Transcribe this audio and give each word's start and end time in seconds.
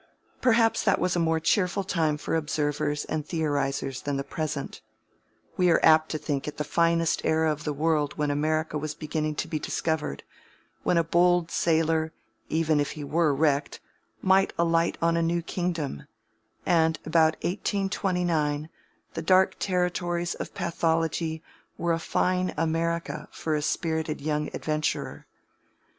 Perhaps 0.41 0.83
that 0.83 0.97
was 0.97 1.15
a 1.15 1.19
more 1.19 1.39
cheerful 1.39 1.83
time 1.83 2.17
for 2.17 2.35
observers 2.35 3.05
and 3.05 3.23
theorizers 3.23 4.01
than 4.01 4.17
the 4.17 4.23
present; 4.23 4.81
we 5.57 5.69
are 5.69 5.79
apt 5.83 6.09
to 6.09 6.17
think 6.17 6.47
it 6.47 6.57
the 6.57 6.63
finest 6.63 7.21
era 7.23 7.51
of 7.51 7.65
the 7.65 7.71
world 7.71 8.17
when 8.17 8.31
America 8.31 8.79
was 8.79 8.95
beginning 8.95 9.35
to 9.35 9.47
be 9.47 9.59
discovered, 9.59 10.23
when 10.81 10.97
a 10.97 11.03
bold 11.03 11.51
sailor, 11.51 12.11
even 12.49 12.79
if 12.79 12.93
he 12.93 13.03
were 13.03 13.31
wrecked, 13.31 13.79
might 14.23 14.53
alight 14.57 14.97
on 15.03 15.15
a 15.15 15.21
new 15.21 15.43
kingdom; 15.43 16.07
and 16.65 16.97
about 17.05 17.33
1829 17.43 18.69
the 19.13 19.21
dark 19.21 19.55
territories 19.59 20.33
of 20.33 20.55
Pathology 20.55 21.43
were 21.77 21.93
a 21.93 21.99
fine 21.99 22.55
America 22.57 23.27
for 23.29 23.53
a 23.53 23.61
spirited 23.61 24.19
young 24.19 24.47
adventurer. 24.55 25.27